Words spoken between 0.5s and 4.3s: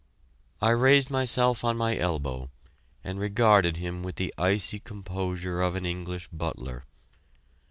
I raised myself on my elbow, and regarded him with